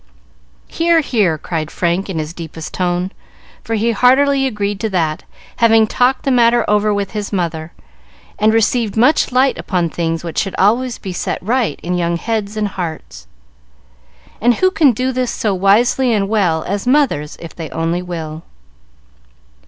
"Hear! 0.67 1.01
hear!" 1.01 1.37
cried 1.37 1.69
Frank, 1.69 2.09
in 2.09 2.17
his 2.17 2.33
deepest 2.33 2.73
tone, 2.73 3.11
for 3.63 3.75
he 3.75 3.91
heartily 3.91 4.47
agreed 4.47 4.79
to 4.79 4.89
that, 4.89 5.21
having 5.57 5.85
talked 5.85 6.23
the 6.25 6.31
matter 6.31 6.65
over 6.67 6.91
with 6.91 7.11
his 7.11 7.31
mother, 7.31 7.71
and 8.39 8.51
received 8.51 8.97
much 8.97 9.31
light 9.31 9.59
upon 9.59 9.89
things 9.89 10.23
which 10.23 10.39
should 10.39 10.55
always 10.57 10.97
be 10.97 11.13
set 11.13 11.37
right 11.43 11.79
in 11.83 11.99
young 11.99 12.17
heads 12.17 12.57
and 12.57 12.69
hearts. 12.69 13.27
And 14.41 14.55
who 14.55 14.71
can 14.71 14.91
do 14.91 15.11
this 15.11 15.29
so 15.29 15.53
wisely 15.53 16.11
and 16.13 16.27
well 16.27 16.63
as 16.63 16.87
mothers, 16.87 17.37
if 17.39 17.55
they 17.55 17.69
only 17.69 18.01
will? 18.01 18.41